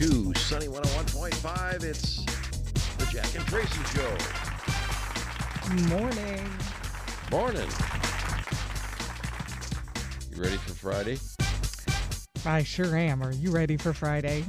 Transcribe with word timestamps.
632, 0.00 0.40
Sunny 0.40 0.66
101.5. 0.66 1.84
It's 1.84 2.24
the 2.96 3.04
Jack 3.12 3.34
and 3.34 3.44
Traci 3.44 3.84
Show. 3.92 4.08
Morning. 5.94 6.40
Morning. 7.30 7.68
You 10.34 10.42
ready 10.42 10.56
for 10.56 10.72
Friday? 10.72 11.18
I 12.46 12.62
sure 12.62 12.96
am. 12.96 13.22
Are 13.22 13.32
you 13.32 13.50
ready 13.50 13.76
for 13.76 13.92
Friday? 13.92 14.46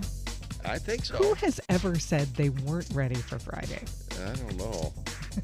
I 0.63 0.77
think 0.77 1.03
so. 1.03 1.17
Who 1.17 1.33
has 1.33 1.59
ever 1.67 1.99
said 1.99 2.33
they 2.35 2.47
weren't 2.47 2.89
ready 2.93 3.15
for 3.15 3.37
Friday? 3.37 3.83
I 4.23 4.33
don't 4.33 4.57
know. 4.57 4.93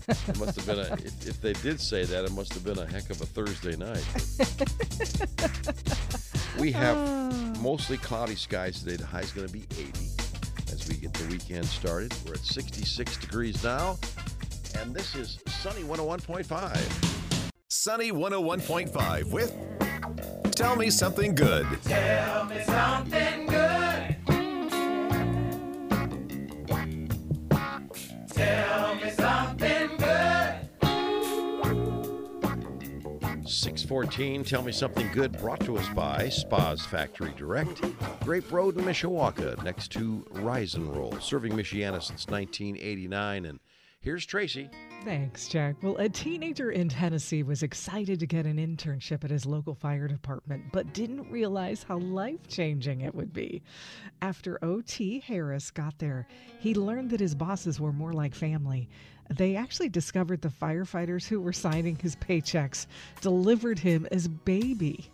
It 0.08 0.40
must 0.40 0.56
have 0.56 0.66
been 0.66 0.80
a, 0.80 0.94
if, 0.94 1.28
if 1.28 1.42
they 1.42 1.52
did 1.52 1.82
say 1.82 2.06
that, 2.06 2.24
it 2.24 2.32
must 2.32 2.54
have 2.54 2.64
been 2.64 2.80
a 2.80 2.86
heck 2.86 3.10
of 3.10 3.20
a 3.20 3.26
Thursday 3.26 3.76
night. 3.76 4.06
we 6.60 6.72
have 6.72 6.96
mostly 7.62 7.98
cloudy 7.98 8.36
skies 8.36 8.82
today. 8.84 8.96
The 8.98 9.06
high 9.06 9.22
is 9.22 9.32
going 9.32 9.48
to 9.48 9.54
be 9.54 9.64
80 9.72 9.92
as 10.72 10.88
we 10.88 10.96
get 10.96 11.14
the 11.14 11.28
weekend 11.28 11.66
started. 11.66 12.14
We're 12.26 12.34
at 12.34 12.40
66 12.40 13.18
degrees 13.18 13.64
now, 13.64 13.98
and 14.80 14.94
this 14.94 15.16
is 15.16 15.40
Sunny 15.48 15.84
101.5. 15.84 17.52
Sunny 17.70 18.12
101.5 18.12 19.32
with 19.32 19.54
Tell 20.52 20.76
Me 20.76 20.90
Something 20.90 21.36
Good. 21.36 21.66
Tell 21.84 22.46
me 22.46 22.62
something 22.64 23.48
good. 23.48 24.16
Tell 28.34 28.77
614, 33.58 34.44
Tell 34.44 34.62
Me 34.62 34.72
Something 34.72 35.12
Good, 35.12 35.32
brought 35.40 35.60
to 35.62 35.78
us 35.78 35.90
by 35.90 36.30
Spas 36.30 36.86
Factory 36.86 37.34
Direct, 37.36 37.82
Grape 38.24 38.52
Road 38.52 38.78
in 38.78 38.86
Mishawaka, 38.86 39.62
next 39.64 39.92
to 39.94 40.24
Rise 40.30 40.76
and 40.76 40.96
Roll, 40.96 41.20
serving 41.20 41.54
Michiana 41.54 42.04
since 42.04 42.28
1989. 42.28 43.46
And 43.46 43.60
here's 44.00 44.28
Traci. 44.28 44.70
Thanks, 45.04 45.48
Jack. 45.48 45.76
Well, 45.82 45.98
a 45.98 46.08
teenager 46.08 46.70
in 46.70 46.88
Tennessee 46.88 47.42
was 47.42 47.64
excited 47.64 48.20
to 48.20 48.28
get 48.28 48.46
an 48.46 48.58
internship 48.58 49.24
at 49.24 49.32
his 49.32 49.48
local 49.48 49.74
fire 49.74 50.08
department, 50.08 50.66
but 50.72 50.94
didn't 50.94 51.32
realize 51.32 51.82
how 51.82 51.98
life 51.98 52.48
changing 52.48 53.02
it 53.02 53.16
would 53.16 53.34
be. 53.34 53.64
After 54.22 54.64
O.T. 54.64 55.24
Harris 55.26 55.72
got 55.72 55.98
there, 55.98 56.28
he 56.60 56.76
learned 56.76 57.10
that 57.10 57.20
his 57.20 57.34
bosses 57.34 57.80
were 57.80 57.94
more 57.94 58.14
like 58.14 58.36
family. 58.36 58.88
They 59.30 59.56
actually 59.56 59.90
discovered 59.90 60.42
the 60.42 60.50
firefighters 60.50 61.28
who 61.28 61.42
were 61.42 61.54
signing 61.54 61.98
his 61.98 62.16
paychecks 62.16 62.88
delivered 63.22 63.80
him 63.80 64.08
as 64.12 64.28
baby. 64.28 65.10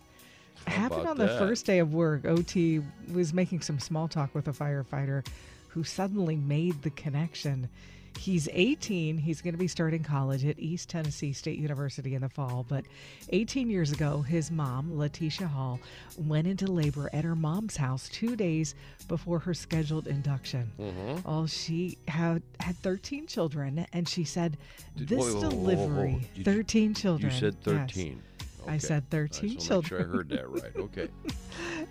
Happened 0.67 1.02
about 1.02 1.11
on 1.11 1.17
the 1.17 1.28
first 1.39 1.66
day 1.66 1.80
of 1.80 1.94
work. 1.94 2.25
OT 2.25 2.81
was 3.11 3.33
making 3.33 3.61
some 3.61 3.80
small 3.80 4.08
talk 4.08 4.33
with 4.33 4.47
a 4.47 4.53
firefighter 4.53 5.25
who 5.70 5.83
suddenly 5.83 6.36
made 6.36 6.81
the 6.83 6.92
connection. 6.92 7.70
He's 8.17 8.47
18. 8.53 9.17
He's 9.17 9.42
going 9.42 9.53
to 9.53 9.58
be 9.58 9.67
starting 9.67 10.03
college 10.03 10.45
at 10.45 10.58
East 10.59 10.89
Tennessee 10.89 11.33
State 11.33 11.59
University 11.59 12.16
in 12.16 12.22
the 12.22 12.30
fall. 12.30 12.66
But 12.67 12.86
18 13.30 13.70
years 13.70 13.92
ago, 13.92 14.22
his 14.22 14.50
mom, 14.52 14.97
Letitia 14.97 15.47
Hall, 15.47 15.80
went 16.17 16.47
into 16.47 16.67
labor 16.72 17.09
at 17.11 17.23
her 17.23 17.36
mom's 17.36 17.75
house 17.75 18.08
two 18.09 18.36
days 18.36 18.75
before 19.08 19.39
her 19.39 19.53
scheduled 19.53 20.08
induction. 20.08 20.72
Mm-hmm. 20.80 21.28
Oh, 21.28 21.45
she 21.47 21.97
had 22.08 22.42
had 22.59 22.78
13 22.78 23.28
children, 23.28 23.86
and 23.92 24.08
she 24.08 24.23
said 24.23 24.58
this 24.95 25.20
whoa, 25.20 25.25
whoa, 25.25 25.33
whoa, 25.33 25.39
whoa, 25.42 25.45
whoa. 25.50 25.50
delivery, 25.50 26.30
you- 26.36 26.44
13 26.44 26.89
You 26.89 26.93
children. 26.95 27.32
said 27.32 27.55
yes. 27.65 27.76
13. 27.92 28.21
I 28.65 28.77
said 28.77 29.09
13 29.09 29.55
just 29.58 29.70
wanna 29.70 29.82
make 29.82 29.88
sure 29.89 29.99
I 29.99 30.04
heard 30.04 30.30
that 30.30 30.49
right. 30.49 30.76
Okay. 30.77 31.09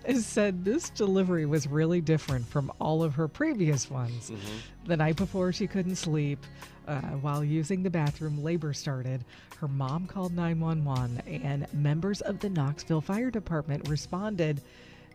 Said 0.15 0.65
this 0.65 0.89
delivery 0.89 1.45
was 1.45 1.67
really 1.67 2.01
different 2.01 2.45
from 2.47 2.71
all 2.79 3.03
of 3.03 3.15
her 3.15 3.27
previous 3.27 3.89
ones. 3.89 4.29
Mm-hmm. 4.29 4.87
The 4.87 4.97
night 4.97 5.15
before, 5.15 5.51
she 5.51 5.67
couldn't 5.67 5.95
sleep. 5.95 6.39
Uh, 6.85 6.99
while 7.21 7.45
using 7.45 7.81
the 7.81 7.89
bathroom, 7.89 8.43
labor 8.43 8.73
started. 8.73 9.23
Her 9.57 9.69
mom 9.69 10.05
called 10.05 10.33
911, 10.35 11.21
and 11.43 11.65
members 11.73 12.19
of 12.19 12.39
the 12.39 12.49
Knoxville 12.49 12.99
Fire 12.99 13.31
Department 13.31 13.87
responded 13.87 14.61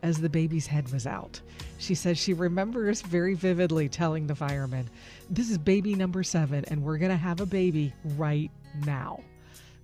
as 0.03 0.19
the 0.19 0.29
baby's 0.29 0.67
head 0.67 0.91
was 0.93 1.07
out. 1.07 1.41
She 1.79 1.95
says 1.95 2.19
she 2.19 2.33
remembers 2.33 3.03
very 3.03 3.35
vividly 3.35 3.89
telling 3.89 4.27
the 4.27 4.35
firemen, 4.35 4.89
This 5.29 5.51
is 5.51 5.59
baby 5.59 5.95
number 5.95 6.23
seven, 6.23 6.65
and 6.69 6.83
we're 6.83 6.99
going 6.99 7.11
to 7.11 7.17
have 7.17 7.41
a 7.41 7.47
baby 7.47 7.93
right 8.17 8.51
now. 8.87 9.21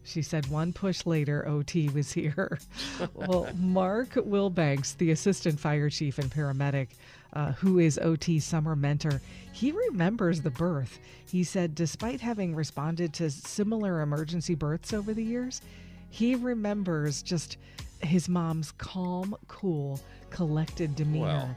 She 0.05 0.23
said 0.23 0.47
one 0.49 0.73
push 0.73 1.07
later, 1.07 1.47
OT 1.49 1.89
was 1.89 2.13
here. 2.13 2.59
well, 3.15 3.49
Mark 3.57 4.11
Wilbanks, 4.11 4.97
the 4.97 5.11
assistant 5.11 5.59
fire 5.59 5.89
chief 5.89 6.19
and 6.19 6.31
paramedic, 6.31 6.89
uh, 7.33 7.53
who 7.53 7.79
is 7.79 7.99
OT's 7.99 8.45
summer 8.45 8.77
mentor, 8.77 9.21
he 9.53 9.73
remembers 9.73 10.43
the 10.43 10.51
birth. 10.51 10.99
He 11.27 11.43
said, 11.43 11.75
despite 11.75 12.21
having 12.21 12.55
responded 12.55 13.13
to 13.15 13.31
similar 13.31 14.03
emergency 14.03 14.55
births 14.55 14.93
over 14.93 15.15
the 15.15 15.25
years, 15.25 15.63
he 16.11 16.35
remembers 16.35 17.23
just 17.23 17.57
his 18.01 18.29
mom's 18.29 18.73
calm, 18.73 19.35
cool, 19.49 19.99
collected 20.31 20.95
demeanor. 20.95 21.27
Wow. 21.27 21.57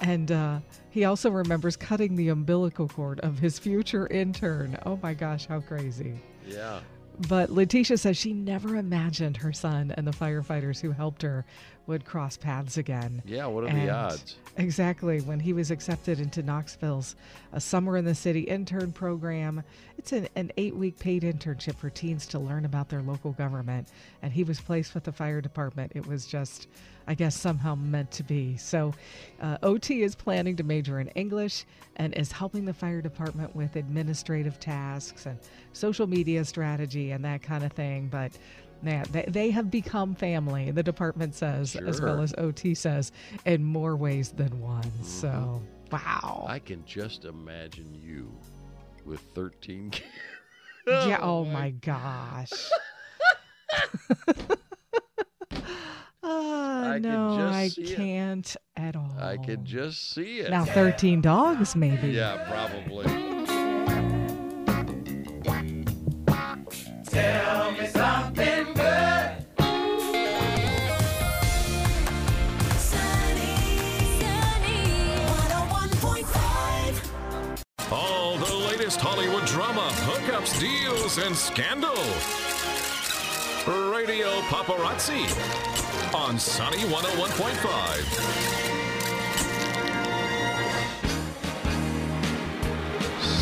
And 0.00 0.32
uh, 0.32 0.58
he 0.90 1.04
also 1.04 1.30
remembers 1.30 1.76
cutting 1.76 2.16
the 2.16 2.30
umbilical 2.30 2.88
cord 2.88 3.20
of 3.20 3.38
his 3.38 3.58
future 3.58 4.06
intern. 4.08 4.78
Oh 4.86 4.98
my 5.02 5.14
gosh, 5.14 5.46
how 5.46 5.60
crazy. 5.60 6.18
Yeah. 6.44 6.80
But 7.28 7.50
Letitia 7.50 7.98
says 7.98 8.16
she 8.16 8.32
never 8.32 8.76
imagined 8.76 9.38
her 9.38 9.52
son 9.52 9.92
and 9.96 10.06
the 10.06 10.12
firefighters 10.12 10.80
who 10.80 10.92
helped 10.92 11.22
her 11.22 11.44
would 11.86 12.04
cross 12.04 12.36
paths 12.36 12.78
again. 12.78 13.22
Yeah, 13.26 13.46
what 13.46 13.64
are 13.64 13.68
And 13.68 13.82
the 13.82 13.90
odds? 13.90 14.36
Exactly. 14.56 15.20
When 15.20 15.40
he 15.40 15.52
was 15.52 15.70
accepted 15.70 16.20
into 16.20 16.42
Knoxville's 16.42 17.16
a 17.52 17.60
Summer 17.60 17.96
in 17.96 18.04
the 18.04 18.14
City 18.14 18.42
intern 18.42 18.92
program, 18.92 19.62
it's 19.98 20.12
an, 20.12 20.28
an 20.36 20.52
eight 20.56 20.76
week 20.76 20.98
paid 20.98 21.22
internship 21.22 21.76
for 21.76 21.90
teens 21.90 22.26
to 22.28 22.38
learn 22.38 22.64
about 22.64 22.88
their 22.88 23.02
local 23.02 23.32
government. 23.32 23.88
And 24.22 24.32
he 24.32 24.44
was 24.44 24.60
placed 24.60 24.94
with 24.94 25.04
the 25.04 25.12
fire 25.12 25.40
department. 25.40 25.92
It 25.94 26.06
was 26.06 26.26
just, 26.26 26.68
I 27.06 27.14
guess, 27.14 27.34
somehow 27.38 27.74
meant 27.74 28.10
to 28.12 28.22
be. 28.22 28.56
So, 28.56 28.92
uh, 29.40 29.58
OT 29.62 30.02
is 30.02 30.14
planning 30.14 30.56
to 30.56 30.62
major 30.62 31.00
in 31.00 31.08
English 31.08 31.64
and 31.96 32.14
is 32.14 32.30
helping 32.30 32.64
the 32.64 32.74
fire 32.74 33.00
department 33.00 33.54
with 33.56 33.76
administrative 33.76 34.60
tasks 34.60 35.26
and 35.26 35.38
social 35.72 36.06
media 36.06 36.44
strategy 36.44 37.10
and 37.10 37.24
that 37.24 37.42
kind 37.42 37.64
of 37.64 37.72
thing. 37.72 38.08
But 38.08 38.32
Man, 38.82 39.04
they, 39.12 39.24
they 39.28 39.50
have 39.50 39.70
become 39.70 40.14
family, 40.14 40.72
the 40.72 40.82
department 40.82 41.34
says, 41.34 41.76
as 41.76 42.00
well 42.00 42.20
as 42.20 42.34
OT 42.36 42.74
says, 42.74 43.12
in 43.44 43.62
more 43.62 43.94
ways 43.94 44.30
than 44.30 44.60
one. 44.60 44.90
So, 45.04 45.62
wow. 45.92 46.44
I 46.48 46.58
can 46.58 46.84
just 46.84 47.24
imagine 47.24 47.94
you 47.94 48.32
with 49.04 49.20
13 49.34 49.90
kids. 49.90 50.08
yeah, 50.86 51.18
oh 51.20 51.44
my 51.44 51.70
gosh. 51.70 52.50
Ah, 56.24 56.90
I 56.90 56.92
can 56.92 57.02
no, 57.02 57.34
I 57.36 57.68
can't 57.84 58.56
at 58.76 58.94
all. 58.94 59.12
I 59.18 59.38
can 59.38 59.64
just 59.64 60.12
see 60.12 60.38
it. 60.38 60.50
Now, 60.50 60.64
13 60.64 61.20
dogs, 61.20 61.74
maybe. 61.74 62.10
Yeah, 62.10 62.44
probably. 62.48 63.31
Latest 78.92 79.00
Hollywood 79.00 79.46
drama, 79.46 79.88
hookups, 80.06 80.60
deals, 80.60 81.16
and 81.18 81.36
scandal. 81.36 81.96
Radio 83.90 84.28
Paparazzi 84.42 85.26
on 86.14 86.38
Sunny 86.38 86.78
101.5. 86.78 88.81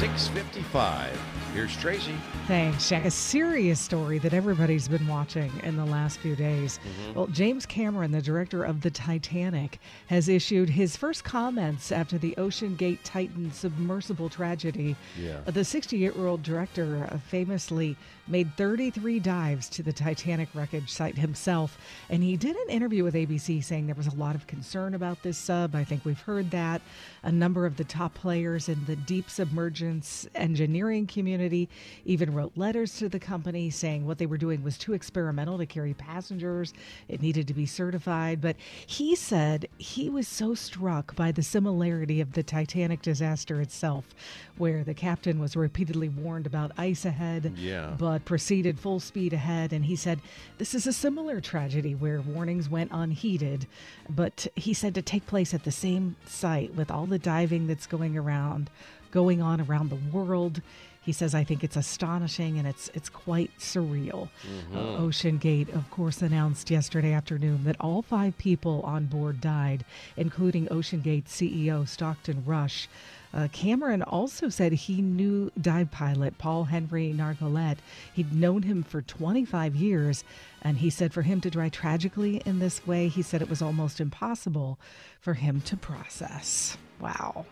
655. 0.00 1.14
Here's 1.52 1.76
Traci. 1.76 2.16
Thanks, 2.46 2.88
Jack. 2.88 3.04
A 3.04 3.10
serious 3.10 3.78
story 3.78 4.18
that 4.20 4.32
everybody's 4.32 4.88
been 4.88 5.06
watching 5.06 5.52
in 5.62 5.76
the 5.76 5.84
last 5.84 6.20
few 6.20 6.34
days. 6.34 6.78
Mm-hmm. 6.78 7.18
Well, 7.18 7.26
James 7.26 7.66
Cameron, 7.66 8.10
the 8.10 8.22
director 8.22 8.64
of 8.64 8.80
The 8.80 8.90
Titanic, 8.90 9.78
has 10.06 10.30
issued 10.30 10.70
his 10.70 10.96
first 10.96 11.22
comments 11.22 11.92
after 11.92 12.16
the 12.16 12.34
OceanGate 12.38 13.00
Titan 13.04 13.52
submersible 13.52 14.30
tragedy. 14.30 14.96
Yeah. 15.18 15.40
The 15.44 15.66
68 15.66 16.16
year 16.16 16.26
old 16.26 16.42
director 16.42 17.20
famously 17.26 17.94
made 18.30 18.56
33 18.56 19.18
dives 19.18 19.68
to 19.70 19.82
the 19.82 19.92
Titanic 19.92 20.48
wreckage 20.54 20.90
site 20.90 21.18
himself. 21.18 21.78
And 22.08 22.22
he 22.22 22.36
did 22.36 22.56
an 22.56 22.70
interview 22.70 23.04
with 23.04 23.14
ABC 23.14 23.62
saying 23.62 23.86
there 23.86 23.94
was 23.94 24.06
a 24.06 24.14
lot 24.14 24.34
of 24.34 24.46
concern 24.46 24.94
about 24.94 25.22
this 25.22 25.36
sub. 25.36 25.74
I 25.74 25.84
think 25.84 26.04
we've 26.04 26.20
heard 26.20 26.50
that. 26.52 26.80
A 27.22 27.32
number 27.32 27.66
of 27.66 27.76
the 27.76 27.84
top 27.84 28.14
players 28.14 28.68
in 28.68 28.84
the 28.86 28.96
deep 28.96 29.28
submergence 29.28 30.26
engineering 30.34 31.06
community 31.06 31.68
even 32.04 32.32
wrote 32.32 32.52
letters 32.56 32.96
to 32.98 33.08
the 33.08 33.18
company 33.18 33.70
saying 33.70 34.06
what 34.06 34.18
they 34.18 34.26
were 34.26 34.38
doing 34.38 34.62
was 34.62 34.78
too 34.78 34.94
experimental 34.94 35.58
to 35.58 35.66
carry 35.66 35.94
passengers. 35.94 36.72
It 37.08 37.20
needed 37.20 37.46
to 37.48 37.54
be 37.54 37.66
certified. 37.66 38.40
But 38.40 38.56
he 38.86 39.14
said 39.16 39.66
he 39.78 40.08
was 40.08 40.28
so 40.28 40.54
struck 40.54 41.14
by 41.16 41.32
the 41.32 41.42
similarity 41.42 42.20
of 42.20 42.32
the 42.32 42.42
Titanic 42.42 43.02
disaster 43.02 43.60
itself, 43.60 44.14
where 44.56 44.84
the 44.84 44.94
captain 44.94 45.38
was 45.38 45.56
repeatedly 45.56 46.08
warned 46.08 46.46
about 46.46 46.72
ice 46.78 47.04
ahead, 47.04 47.52
Yeah. 47.56 47.94
but 47.98 48.19
proceeded 48.24 48.78
full 48.78 49.00
speed 49.00 49.32
ahead. 49.32 49.72
And 49.72 49.84
he 49.84 49.96
said 49.96 50.20
this 50.58 50.74
is 50.74 50.86
a 50.86 50.92
similar 50.92 51.40
tragedy 51.40 51.94
where 51.94 52.20
warnings 52.20 52.68
went 52.68 52.90
unheeded. 52.92 53.66
But 54.08 54.46
he 54.56 54.74
said 54.74 54.94
to 54.94 55.02
take 55.02 55.26
place 55.26 55.54
at 55.54 55.64
the 55.64 55.72
same 55.72 56.16
site 56.26 56.74
with 56.74 56.90
all 56.90 57.06
the 57.06 57.18
diving 57.18 57.66
that's 57.66 57.86
going 57.86 58.16
around, 58.16 58.70
going 59.10 59.40
on 59.42 59.60
around 59.60 59.90
the 59.90 60.16
world. 60.16 60.62
He 61.02 61.12
says, 61.12 61.34
"I 61.34 61.44
think 61.44 61.64
it's 61.64 61.76
astonishing 61.76 62.58
and 62.58 62.68
it's 62.68 62.90
it's 62.92 63.08
quite 63.08 63.50
surreal." 63.58 64.28
Uh, 64.74 65.00
OceanGate, 65.00 65.74
of 65.74 65.90
course, 65.90 66.20
announced 66.20 66.70
yesterday 66.70 67.12
afternoon 67.12 67.64
that 67.64 67.76
all 67.80 68.02
five 68.02 68.36
people 68.36 68.82
on 68.82 69.06
board 69.06 69.40
died, 69.40 69.84
including 70.16 70.66
OceanGate 70.66 71.24
CEO 71.26 71.88
Stockton 71.88 72.44
Rush. 72.44 72.86
Uh, 73.32 73.48
Cameron 73.52 74.02
also 74.02 74.48
said 74.48 74.72
he 74.72 75.00
knew 75.00 75.50
dive 75.60 75.90
pilot 75.90 76.36
Paul-Henri 76.38 77.12
Nargeolet. 77.12 77.78
He'd 78.12 78.34
known 78.34 78.62
him 78.62 78.82
for 78.82 79.02
25 79.02 79.76
years, 79.76 80.24
and 80.62 80.78
he 80.78 80.90
said 80.90 81.12
for 81.12 81.22
him 81.22 81.40
to 81.42 81.50
die 81.50 81.68
tragically 81.68 82.42
in 82.44 82.58
this 82.58 82.86
way, 82.86 83.08
he 83.08 83.22
said 83.22 83.40
it 83.40 83.50
was 83.50 83.62
almost 83.62 84.00
impossible 84.00 84.78
for 85.20 85.34
him 85.34 85.60
to 85.62 85.76
process. 85.76 86.76
Wow. 86.98 87.46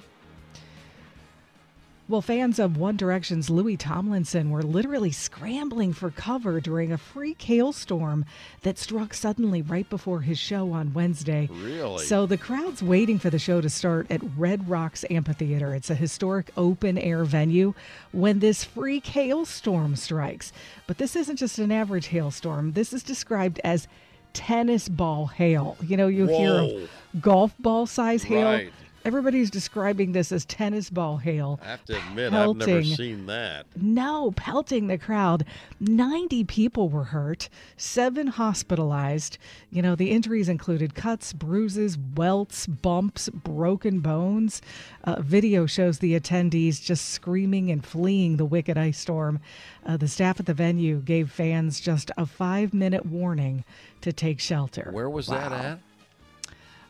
Well, 2.10 2.22
fans 2.22 2.58
of 2.58 2.78
One 2.78 2.96
Direction's 2.96 3.50
Louis 3.50 3.76
Tomlinson 3.76 4.50
were 4.50 4.62
literally 4.62 5.12
scrambling 5.12 5.92
for 5.92 6.10
cover 6.10 6.58
during 6.58 6.90
a 6.90 6.96
freak 6.96 7.42
hailstorm 7.42 8.24
that 8.62 8.78
struck 8.78 9.12
suddenly 9.12 9.60
right 9.60 9.86
before 9.90 10.22
his 10.22 10.38
show 10.38 10.72
on 10.72 10.94
Wednesday. 10.94 11.50
Really? 11.52 12.02
So 12.06 12.24
the 12.24 12.38
crowd's 12.38 12.82
waiting 12.82 13.18
for 13.18 13.28
the 13.28 13.38
show 13.38 13.60
to 13.60 13.68
start 13.68 14.06
at 14.10 14.22
Red 14.38 14.70
Rocks 14.70 15.04
Amphitheater. 15.10 15.74
It's 15.74 15.90
a 15.90 15.94
historic 15.94 16.50
open 16.56 16.96
air 16.96 17.24
venue 17.24 17.74
when 18.12 18.38
this 18.38 18.64
freak 18.64 19.04
hailstorm 19.04 19.94
strikes. 19.94 20.50
But 20.86 20.96
this 20.96 21.14
isn't 21.14 21.36
just 21.36 21.58
an 21.58 21.70
average 21.70 22.06
hailstorm, 22.06 22.72
this 22.72 22.94
is 22.94 23.02
described 23.02 23.60
as 23.62 23.86
tennis 24.32 24.88
ball 24.88 25.26
hail. 25.26 25.76
You 25.82 25.98
know, 25.98 26.08
you 26.08 26.26
hear 26.26 26.54
of 26.54 26.90
golf 27.20 27.52
ball 27.58 27.86
size 27.86 28.22
hail. 28.22 28.46
Right. 28.46 28.72
Everybody's 29.04 29.50
describing 29.50 30.12
this 30.12 30.32
as 30.32 30.44
tennis 30.44 30.90
ball 30.90 31.18
hail. 31.18 31.60
I 31.62 31.66
have 31.66 31.84
to 31.86 31.96
admit, 31.96 32.32
I've 32.32 32.56
never 32.56 32.82
seen 32.82 33.26
that. 33.26 33.66
No, 33.76 34.32
pelting 34.32 34.88
the 34.88 34.98
crowd. 34.98 35.44
90 35.80 36.44
people 36.44 36.88
were 36.88 37.04
hurt, 37.04 37.48
seven 37.76 38.26
hospitalized. 38.26 39.38
You 39.70 39.82
know, 39.82 39.94
the 39.94 40.10
injuries 40.10 40.48
included 40.48 40.94
cuts, 40.94 41.32
bruises, 41.32 41.96
welts, 42.16 42.66
bumps, 42.66 43.28
broken 43.28 44.00
bones. 44.00 44.60
Uh, 45.04 45.20
video 45.20 45.66
shows 45.66 45.98
the 45.98 46.18
attendees 46.18 46.82
just 46.82 47.10
screaming 47.10 47.70
and 47.70 47.84
fleeing 47.84 48.36
the 48.36 48.44
wicked 48.44 48.76
ice 48.76 48.98
storm. 48.98 49.40
Uh, 49.86 49.96
the 49.96 50.08
staff 50.08 50.40
at 50.40 50.46
the 50.46 50.54
venue 50.54 51.00
gave 51.00 51.30
fans 51.30 51.80
just 51.80 52.10
a 52.16 52.26
five 52.26 52.74
minute 52.74 53.06
warning 53.06 53.64
to 54.00 54.12
take 54.12 54.40
shelter. 54.40 54.90
Where 54.92 55.08
was 55.08 55.28
that 55.28 55.52
at? 55.52 55.78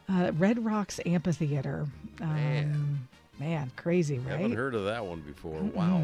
Uh, 0.08 0.32
Red 0.38 0.64
Rocks 0.64 1.00
Amphitheater. 1.04 1.86
Um, 2.20 2.34
Man. 2.34 3.08
man, 3.38 3.70
crazy, 3.76 4.18
right? 4.18 4.34
I 4.34 4.36
haven't 4.38 4.56
heard 4.56 4.74
of 4.74 4.84
that 4.84 5.04
one 5.04 5.20
before. 5.20 5.60
Wow. 5.60 6.02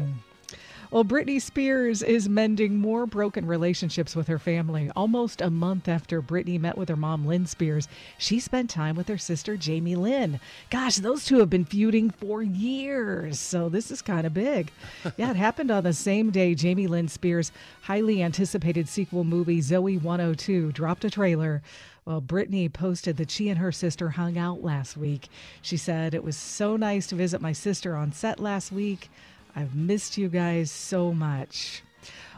Well, 0.91 1.03
Britney 1.03 1.41
Spears 1.41 2.03
is 2.03 2.29
mending 2.29 2.77
more 2.77 3.07
broken 3.07 3.47
relationships 3.47 4.15
with 4.15 4.27
her 4.27 4.37
family. 4.37 4.91
Almost 4.95 5.41
a 5.41 5.49
month 5.49 5.87
after 5.87 6.21
Britney 6.21 6.59
met 6.59 6.77
with 6.77 6.89
her 6.89 6.95
mom, 6.95 7.25
Lynne 7.25 7.47
Spears, 7.47 7.87
she 8.19 8.39
spent 8.39 8.69
time 8.69 8.95
with 8.95 9.07
her 9.07 9.17
sister, 9.17 9.57
Jamie 9.57 9.95
Lynn. 9.95 10.39
Gosh, 10.69 10.97
those 10.97 11.25
two 11.25 11.39
have 11.39 11.49
been 11.49 11.65
feuding 11.65 12.11
for 12.11 12.43
years, 12.43 13.39
so 13.39 13.67
this 13.67 13.89
is 13.89 14.01
kind 14.03 14.27
of 14.27 14.33
big. 14.33 14.71
Yeah, 15.17 15.31
it 15.31 15.35
happened 15.37 15.71
on 15.71 15.83
the 15.83 15.93
same 15.93 16.29
day 16.29 16.53
Jamie 16.55 16.87
Lynn 16.87 17.07
Spears' 17.07 17.51
highly 17.81 18.21
anticipated 18.21 18.87
sequel 18.87 19.23
movie, 19.23 19.61
Zoey 19.61 20.01
102, 20.01 20.71
dropped 20.71 21.03
a 21.03 21.09
trailer. 21.09 21.61
Well, 22.05 22.21
Britney 22.21 22.71
posted 22.71 23.17
that 23.17 23.31
she 23.31 23.49
and 23.49 23.57
her 23.57 23.71
sister 23.71 24.09
hung 24.09 24.37
out 24.37 24.63
last 24.63 24.95
week. 24.95 25.27
She 25.63 25.75
said, 25.75 26.13
It 26.13 26.23
was 26.23 26.37
so 26.37 26.77
nice 26.77 27.07
to 27.07 27.15
visit 27.15 27.41
my 27.41 27.51
sister 27.51 27.95
on 27.95 28.11
set 28.11 28.39
last 28.39 28.71
week. 28.71 29.09
I've 29.55 29.73
missed 29.73 30.15
you 30.15 30.29
guys 30.29 30.69
so 30.69 31.13
much. 31.13 31.81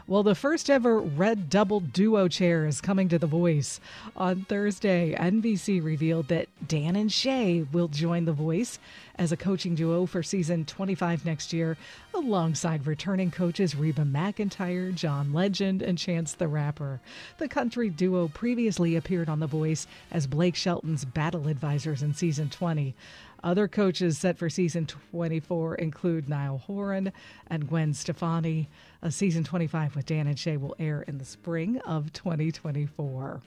Well, 0.08 0.22
the 0.22 0.34
first 0.34 0.70
ever 0.70 0.98
red 1.00 1.50
double 1.50 1.80
duo 1.80 2.28
chair 2.28 2.64
is 2.64 2.80
coming 2.80 3.10
to 3.10 3.18
The 3.18 3.26
Voice. 3.26 3.78
On 4.16 4.40
Thursday, 4.40 5.14
NBC 5.14 5.84
revealed 5.84 6.28
that 6.28 6.48
Dan 6.66 6.96
and 6.96 7.12
Shay 7.12 7.66
will 7.72 7.88
join 7.88 8.24
The 8.24 8.32
Voice 8.32 8.78
as 9.16 9.32
a 9.32 9.36
coaching 9.36 9.74
duo 9.74 10.06
for 10.06 10.22
season 10.22 10.64
25 10.64 11.26
next 11.26 11.52
year, 11.52 11.76
alongside 12.14 12.86
returning 12.86 13.30
coaches 13.30 13.76
Reba 13.76 14.04
McEntire, 14.04 14.94
John 14.94 15.34
Legend, 15.34 15.82
and 15.82 15.98
Chance 15.98 16.32
the 16.32 16.48
Rapper. 16.48 17.02
The 17.36 17.48
country 17.48 17.90
duo 17.90 18.28
previously 18.28 18.96
appeared 18.96 19.28
on 19.28 19.40
The 19.40 19.46
Voice 19.46 19.86
as 20.10 20.26
Blake 20.26 20.56
Shelton's 20.56 21.04
battle 21.04 21.48
advisors 21.48 22.02
in 22.02 22.14
season 22.14 22.48
20. 22.48 22.94
Other 23.42 23.68
coaches 23.68 24.18
set 24.18 24.36
for 24.36 24.50
season 24.50 24.86
24 24.86 25.76
include 25.76 26.28
Niall 26.28 26.58
Horan 26.58 27.12
and 27.46 27.68
Gwen 27.68 27.94
Stefani. 27.94 28.68
A 29.02 29.10
season 29.12 29.44
25 29.44 29.94
with 29.94 30.06
Dan 30.06 30.26
and 30.26 30.38
Shay 30.38 30.56
will 30.56 30.74
air 30.78 31.02
in 31.02 31.18
the 31.18 31.24
spring 31.24 31.78
of 31.86 32.12
2024. 32.12 33.40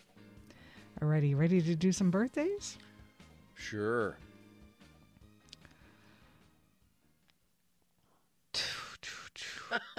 Alrighty, 1.01 1.37
ready 1.37 1.61
to 1.61 1.75
do 1.75 1.91
some 1.91 2.09
birthdays? 2.09 2.77
Sure. 3.55 4.15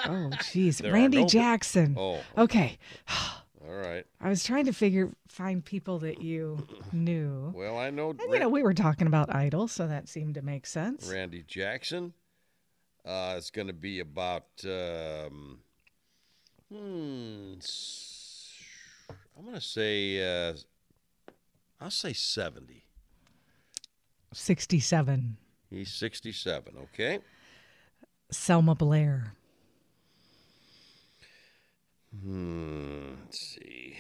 Oh, 0.05 0.31
jeez. 0.35 0.83
Randy 0.93 1.23
no 1.23 1.29
Jackson. 1.29 1.97
Oh, 1.99 2.21
Okay. 2.37 2.79
All 3.69 3.75
right. 3.75 4.05
I 4.21 4.29
was 4.29 4.45
trying 4.45 4.67
to 4.67 4.73
figure, 4.73 5.11
find 5.29 5.65
people 5.65 5.99
that 6.01 6.21
you 6.21 6.67
knew. 6.93 7.53
Well, 7.55 7.79
I 7.79 7.91
know 7.91 8.11
And, 8.11 8.21
you 8.33 8.39
know, 8.39 8.49
we 8.49 8.63
were 8.63 8.75
talking 8.75 9.07
about 9.07 9.35
Idol, 9.35 9.69
so 9.69 9.87
that 9.87 10.09
seemed 10.09 10.35
to 10.35 10.43
make 10.43 10.67
sense. 10.67 11.09
Randy 11.11 11.45
Jackson. 11.47 12.13
Uh, 13.05 13.35
it's 13.37 13.51
going 13.51 13.67
to 13.67 13.73
be 13.73 14.01
about. 14.01 14.47
Um, 14.65 15.59
hmm. 16.73 17.55
I'm 19.37 19.45
going 19.45 19.55
to 19.55 19.61
say. 19.61 20.49
Uh, 20.49 20.55
I'll 21.81 21.91
say 21.91 22.13
70. 22.13 22.85
67. 24.33 25.37
He's 25.69 25.93
67. 25.93 26.75
Okay. 26.85 27.19
Selma 28.31 28.75
Blair. 28.75 29.35
Hmm. 32.21 33.15
Let's 33.25 33.41
see. 33.41 33.97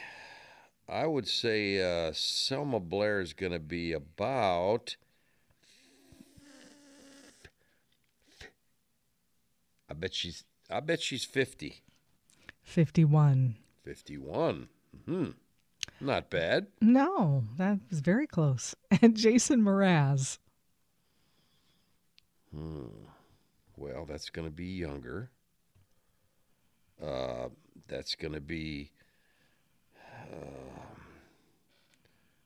I 0.88 1.06
would 1.06 1.26
say 1.26 1.80
uh, 1.80 2.12
Selma 2.12 2.80
Blair 2.80 3.20
is 3.20 3.32
going 3.32 3.52
to 3.52 3.58
be 3.58 3.92
about. 3.92 4.96
I 9.88 9.94
bet 9.94 10.14
she's. 10.14 10.44
I 10.70 10.80
bet 10.80 11.00
she's 11.00 11.24
50. 11.24 11.82
51. 12.62 13.56
51. 13.84 14.68
Hmm. 15.06 15.30
Not 16.00 16.30
bad. 16.30 16.68
No, 16.80 17.44
that 17.58 17.78
was 17.90 18.00
very 18.00 18.26
close. 18.26 18.74
And 19.02 19.16
Jason 19.16 19.62
Mraz. 19.62 20.38
Hmm. 22.54 22.86
Well, 23.76 24.06
that's 24.06 24.30
going 24.30 24.46
to 24.46 24.54
be 24.54 24.66
younger. 24.66 25.30
Uh, 27.02 27.48
that's 27.88 28.14
going 28.14 28.34
to 28.34 28.40
be 28.40 28.90
um 30.32 30.38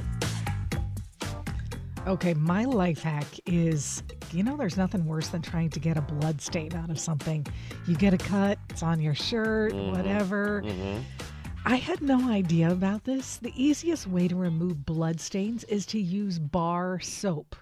Okay, 2.07 2.35
my 2.35 2.65
life 2.65 3.03
hack 3.03 3.27
is 3.47 4.03
you 4.33 4.43
know, 4.43 4.57
there's 4.57 4.77
nothing 4.77 5.05
worse 5.05 5.29
than 5.29 5.43
trying 5.43 5.71
to 5.71 5.81
get 5.81 5.97
a 5.97 6.01
blood 6.01 6.41
stain 6.41 6.75
out 6.75 6.91
of 6.91 6.99
something. 6.99 7.47
You 7.87 7.97
get 7.97 8.15
a 8.15 8.19
cut, 8.19 8.59
it's 8.71 8.83
on 8.83 9.01
your 9.01 9.15
shirt, 9.15 9.73
mm-hmm, 9.73 9.95
whatever. 9.95 10.63
Mm-hmm. 10.65 11.01
I 11.65 11.77
had 11.77 12.01
no 12.01 12.31
idea 12.31 12.71
about 12.71 13.05
this. 13.05 13.37
The 13.37 13.53
easiest 13.55 14.07
way 14.07 14.27
to 14.29 14.35
remove 14.35 14.85
blood 14.85 15.21
stains 15.21 15.65
is 15.65 15.87
to 15.87 16.01
use 16.01 16.39
bar 16.39 16.99
soap. 17.01 17.55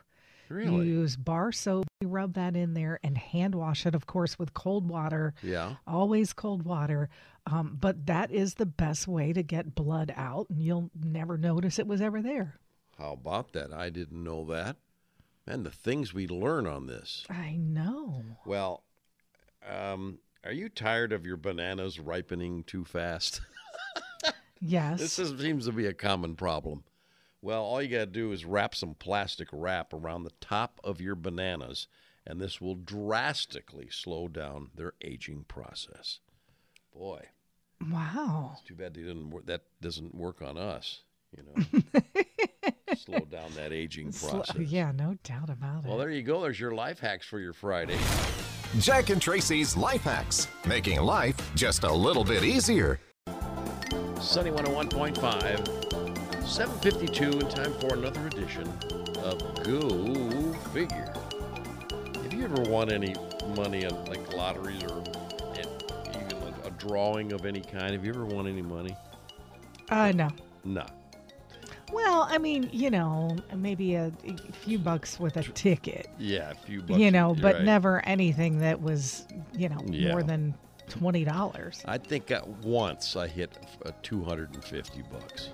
You 0.51 0.57
Really? 0.57 0.87
use 0.89 1.17
bar 1.17 1.53
soap, 1.53 1.87
you 2.01 2.09
rub 2.09 2.35
that 2.35 2.57
in 2.57 2.75
there 2.75 2.99
and 3.05 3.17
hand 3.17 3.55
wash 3.55 3.87
it, 3.87 3.95
of 3.95 4.07
course, 4.07 4.39
with 4.39 4.53
cold 4.53 4.89
water. 4.89 5.33
Yeah. 5.43 5.77
Always 5.87 6.33
cold 6.33 6.65
water. 6.65 7.09
Um, 7.47 7.77
but 7.81 8.07
that 8.07 8.31
is 8.31 8.55
the 8.55 8.67
best 8.67 9.07
way 9.09 9.33
to 9.33 9.43
get 9.43 9.75
blood 9.75 10.13
out, 10.17 10.47
and 10.51 10.61
you'll 10.61 10.91
never 11.01 11.39
notice 11.39 11.79
it 11.79 11.87
was 11.87 12.01
ever 12.01 12.21
there. 12.21 12.59
How 12.99 13.13
about 13.13 13.53
that? 13.53 13.73
I 13.73 13.91
didn't 13.91 14.23
know 14.23 14.45
that. 14.47 14.77
Man, 15.47 15.63
the 15.63 15.71
things 15.71 16.13
we 16.13 16.27
learn 16.27 16.67
on 16.67 16.87
this. 16.87 17.25
I 17.31 17.57
know. 17.57 18.23
Well, 18.45 18.83
um, 19.69 20.19
are 20.45 20.53
you 20.53 20.69
tired 20.69 21.13
of 21.13 21.25
your 21.25 21.37
bananas 21.37 21.99
ripening 22.01 22.65
too 22.65 22.85
fast? 22.85 23.41
Yes. 24.63 25.01
This 25.01 25.19
is, 25.19 25.41
seems 25.41 25.65
to 25.65 25.73
be 25.73 25.87
a 25.87 25.95
common 25.95 26.37
problem. 26.37 26.85
Well, 27.43 27.63
all 27.65 27.81
you 27.81 27.89
got 27.89 27.99
to 28.01 28.07
do 28.07 28.33
is 28.33 28.45
wrap 28.45 28.75
some 28.75 28.95
plastic 28.95 29.49
wrap 29.53 29.93
around 29.95 30.25
the 30.25 30.33
top 30.41 30.79
of 30.85 31.01
your 31.01 31.15
bananas, 31.15 31.87
and 32.27 32.41
this 32.41 32.61
will 32.61 32.75
drastically 32.75 33.89
slow 33.91 34.29
down 34.29 34.71
their 34.75 34.93
aging 35.03 35.45
process. 35.49 36.21
Boy, 36.95 37.29
wow. 37.91 38.51
it's 38.53 38.63
too 38.63 38.75
bad 38.75 38.93
they 38.95 39.01
didn't. 39.03 39.31
wor- 39.31 39.43
That 39.47 39.63
doesn't 39.81 40.15
work 40.15 40.43
on 40.43 40.59
us. 40.59 41.01
You 41.37 41.45
know, 41.45 41.93
slow 42.97 43.21
down 43.21 43.53
that 43.55 43.73
aging 43.73 44.11
Sl- 44.13 44.31
process. 44.31 44.57
yeah, 44.59 44.91
no 44.93 45.17
doubt 45.23 45.49
about 45.49 45.85
it. 45.85 45.89
Well, 45.89 45.97
there 45.97 46.11
you 46.11 46.23
go. 46.23 46.43
There's 46.43 46.59
your 46.61 46.73
life 46.75 46.99
hacks 46.99 47.25
for 47.27 47.39
your 47.39 47.53
Friday. 47.53 47.97
Jack 48.81 49.11
and 49.11 49.21
Traci's 49.21 49.77
Life 49.77 50.03
Hacks, 50.03 50.47
making 50.67 51.01
life 51.01 51.37
just 51.57 51.85
a 51.85 51.93
little 51.93 52.23
bit 52.25 52.45
easier. 52.45 53.01
Sunny 54.21 54.51
101.5, 54.51 55.90
752, 56.45 57.31
and 57.39 57.51
time 57.51 57.73
for 57.81 57.95
another 57.95 58.27
edition 58.27 58.67
of 59.23 59.39
Go 59.63 60.53
Figure. 60.73 61.13
Have 62.23 62.33
you 62.35 62.45
ever 62.45 62.63
won 62.71 62.91
any 62.91 63.15
money 63.57 63.85
on 63.87 64.05
like 64.07 64.33
lotteries 64.35 64.83
or 64.85 65.03
even 66.09 66.43
a, 66.65 66.67
a 66.67 66.71
drawing 66.79 67.33
of 67.33 67.45
any 67.47 67.61
kind? 67.61 67.93
Have 67.93 68.05
you 68.05 68.11
ever 68.13 68.25
won 68.25 68.47
any 68.47 68.63
money? 68.63 68.97
Uh, 69.91 70.13
no. 70.13 70.29
No. 70.65 70.87
Well, 71.93 72.27
I 72.31 72.39
mean, 72.39 72.71
you 72.73 72.91
know, 72.91 73.37
maybe 73.57 73.95
a, 73.97 74.13
a 74.27 74.53
few 74.53 74.79
bucks 74.79 75.19
with 75.21 75.37
a 75.37 75.43
ticket, 75.43 76.09
Yeah, 76.19 76.51
a 76.51 76.55
few 76.55 76.83
bucks. 76.83 77.01
you 77.01 77.11
know, 77.11 77.35
but 77.41 77.57
right. 77.57 77.65
never 77.65 78.05
anything 78.07 78.59
that 78.61 78.81
was, 78.81 79.27
you 79.57 79.69
know, 79.69 79.81
Yeah. 79.87 80.13
more 80.13 80.23
than 80.23 80.55
twenty 80.89 81.25
dollars. 81.25 81.83
I 81.87 81.99
think 81.99 82.31
uh, 82.31 82.43
once 82.63 83.17
I 83.17 83.27
hit 83.29 83.59
uh, 83.85 83.91
250 84.03 85.03
bucks 85.11 85.51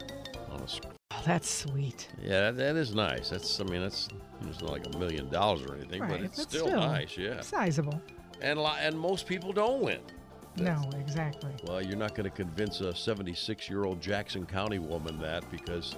on 0.57 0.63
a. 0.63 0.69
sc- 0.69 0.85
Oh, 1.13 1.23
that's 1.25 1.49
sweet. 1.49 2.09
Yeah, 2.21 2.51
that, 2.51 2.57
that 2.57 2.77
is 2.77 2.95
nice. 2.95 3.31
That's 3.31 3.61
I 3.61 3.65
mean 3.65 3.81
that's 3.81 4.09
it's 4.43 4.61
not 4.61 4.71
like 4.73 4.87
a 4.95 4.99
million 4.99 5.31
dollars 5.31 5.63
or 5.63 5.75
anything, 5.77 6.03
right, 6.03 6.11
but 6.11 6.21
it's 6.21 6.39
but 6.45 6.51
still, 6.51 6.67
nice. 6.69 7.17
Yeah, 7.17 7.41
Sizable. 7.41 8.01
and 8.43 8.61
li- 8.63 8.79
and 8.81 8.99
most 8.99 9.27
people 9.27 9.53
don't 9.53 9.81
win. 9.83 10.01
No, 10.59 10.91
exactly. 10.99 11.53
Well, 11.65 11.83
you're 11.83 11.97
not 11.99 12.15
going 12.15 12.29
to 12.29 12.35
convince 12.35 12.81
a 12.81 12.95
76 12.95 13.69
year 13.71 13.85
old 13.85 14.01
Jackson 14.01 14.47
County 14.47 14.79
woman 14.79 15.19
that 15.21 15.49
because 15.51 15.95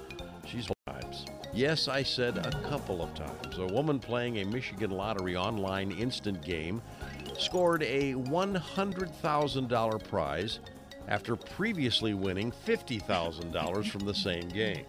she's 0.46 0.68
times. 0.88 1.24
Yes, 1.52 1.88
I 1.88 2.02
said 2.02 2.38
a 2.38 2.50
couple 2.68 3.02
of 3.02 3.14
times. 3.14 3.58
A 3.58 3.66
woman 3.66 3.98
playing 3.98 4.38
a 4.38 4.44
Michigan 4.44 4.90
Lottery 4.90 5.36
online 5.36 5.90
instant 5.92 6.42
game 6.44 6.82
scored 7.38 7.82
a 7.82 8.14
$100,000 8.14 10.08
prize 10.08 10.60
after 11.08 11.36
previously 11.36 12.14
winning 12.14 12.52
$50,000 12.66 13.90
from 13.90 14.00
the 14.04 14.14
same 14.14 14.48
game. 14.48 14.84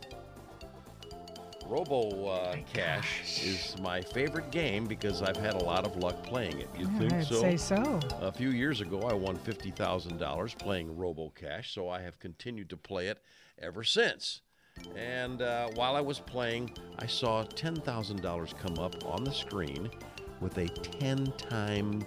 Robo 1.65 2.27
uh, 2.27 2.55
Cash 2.73 3.43
is 3.43 3.75
my 3.79 4.01
favorite 4.01 4.49
game 4.51 4.85
because 4.85 5.21
I've 5.21 5.37
had 5.37 5.53
a 5.53 5.63
lot 5.63 5.85
of 5.85 5.97
luck 5.97 6.23
playing 6.23 6.59
it. 6.59 6.69
You 6.77 6.87
think 6.97 7.13
I'd 7.13 7.25
so? 7.25 7.41
say 7.41 7.57
so. 7.57 7.99
A 8.21 8.31
few 8.31 8.49
years 8.49 8.81
ago, 8.81 9.01
I 9.01 9.13
won 9.13 9.37
$50,000 9.37 10.57
playing 10.57 10.97
Robo 10.97 11.29
Cash, 11.29 11.73
so 11.73 11.87
I 11.87 12.01
have 12.01 12.19
continued 12.19 12.71
to 12.71 12.77
play 12.77 13.07
it 13.07 13.21
ever 13.59 13.83
since. 13.83 14.41
And 14.95 15.43
uh, 15.43 15.69
while 15.75 15.95
I 15.95 16.01
was 16.01 16.19
playing, 16.19 16.75
I 16.97 17.05
saw 17.05 17.43
$10,000 17.43 18.57
come 18.57 18.83
up 18.83 19.05
on 19.05 19.23
the 19.23 19.33
screen 19.33 19.91
with 20.41 20.57
a 20.57 20.67
10 20.67 21.31
time 21.33 22.03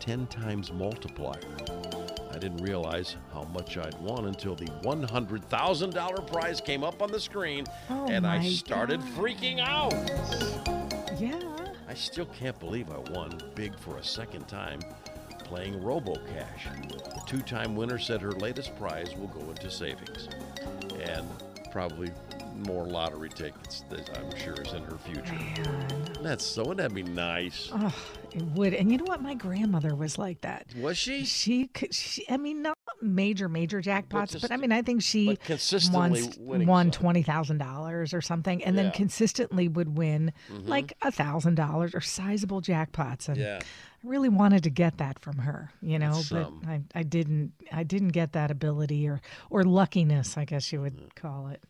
10 0.00 0.26
times 0.28 0.72
multiplier. 0.72 1.99
I 2.40 2.44
didn't 2.44 2.64
realize 2.64 3.16
how 3.34 3.42
much 3.52 3.76
I'd 3.76 4.00
won 4.00 4.24
until 4.24 4.54
the 4.54 4.64
$100,000 4.64 6.26
prize 6.26 6.58
came 6.62 6.82
up 6.82 7.02
on 7.02 7.12
the 7.12 7.20
screen 7.20 7.66
Oh 7.90 8.06
and 8.06 8.26
I 8.26 8.42
started 8.48 8.98
freaking 9.00 9.60
out. 9.60 9.92
Yeah. 11.20 11.38
I 11.86 11.92
still 11.92 12.24
can't 12.24 12.58
believe 12.58 12.90
I 12.90 12.96
won 13.10 13.38
big 13.54 13.78
for 13.78 13.98
a 13.98 14.02
second 14.02 14.48
time 14.48 14.80
playing 15.44 15.80
RoboCash. 15.80 16.88
The 16.88 17.20
two 17.26 17.42
time 17.42 17.76
winner 17.76 17.98
said 17.98 18.22
her 18.22 18.32
latest 18.32 18.74
prize 18.74 19.14
will 19.14 19.28
go 19.28 19.40
into 19.50 19.70
savings. 19.70 20.30
And 20.98 21.28
probably 21.70 22.10
more 22.56 22.86
lottery 22.86 23.28
tickets 23.30 23.84
that 23.90 24.10
I'm 24.18 24.36
sure 24.38 24.54
is 24.54 24.72
in 24.72 24.82
her 24.84 24.98
future. 24.98 25.32
Man. 25.32 26.02
That's 26.22 26.44
so, 26.44 26.62
wouldn't 26.62 26.78
that 26.78 26.94
be 26.94 27.02
nice? 27.02 27.70
Oh, 27.72 27.94
it 28.32 28.42
would. 28.42 28.74
And 28.74 28.90
you 28.92 28.98
know 28.98 29.04
what? 29.06 29.22
My 29.22 29.34
grandmother 29.34 29.94
was 29.94 30.18
like 30.18 30.40
that. 30.42 30.66
Was 30.76 30.98
she? 30.98 31.24
She 31.24 31.66
could. 31.68 31.94
She, 31.94 32.28
I 32.28 32.36
mean, 32.36 32.62
not 32.62 32.76
major, 33.00 33.48
major 33.48 33.80
jackpots, 33.80 34.32
just- 34.32 34.42
but 34.42 34.52
I 34.52 34.56
mean, 34.56 34.72
I 34.72 34.82
think 34.82 35.02
she 35.02 35.26
but 35.26 35.40
consistently 35.40 36.22
once 36.38 36.66
won 36.66 36.90
twenty 36.90 37.22
thousand 37.22 37.58
dollars 37.58 38.12
or 38.12 38.20
something, 38.20 38.62
and 38.64 38.76
Yeah. 38.76 38.82
then 38.84 38.92
consistently 38.92 39.68
would 39.68 39.96
win 39.96 40.32
Mhm. 40.52 40.68
like 40.68 40.92
a 41.02 41.10
thousand 41.10 41.54
dollars 41.54 41.94
or 41.94 42.00
sizable 42.00 42.60
jackpots. 42.60 43.28
And 43.28 43.38
Yeah. 43.38 43.60
I 43.62 44.06
really 44.06 44.28
wanted 44.28 44.62
to 44.64 44.70
get 44.70 44.98
that 44.98 45.18
from 45.18 45.38
her, 45.38 45.70
you 45.82 45.98
know, 45.98 46.14
That's 46.14 46.28
but 46.30 46.44
some. 46.46 46.62
I, 46.66 46.80
I 46.94 47.02
didn't. 47.02 47.52
I 47.72 47.82
didn't 47.82 48.08
get 48.08 48.32
that 48.32 48.50
ability 48.50 49.08
or 49.08 49.20
or 49.50 49.64
luckiness, 49.64 50.36
I 50.36 50.44
guess 50.44 50.72
you 50.72 50.80
would 50.82 51.14
call 51.14 51.48
it. 51.48 51.62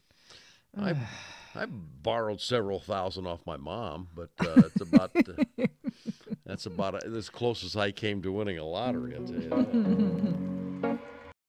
I, 0.79 0.95
I 1.55 1.67
borrowed 1.67 2.41
several 2.41 2.81
thousand 2.81 3.27
off 3.27 3.45
my 3.47 3.57
mom, 3.57 4.09
but 4.15 4.31
uh, 4.41 4.63
it's 4.67 4.81
about 4.81 5.11
uh, 5.17 5.65
that's 6.47 6.67
about 6.67 7.05
as 7.05 7.29
close 7.29 7.65
as 7.65 7.77
I 7.77 7.91
came 7.91 8.23
to 8.23 8.33
winning 8.33 8.59
a 8.59 8.65
lottery. 8.65 9.17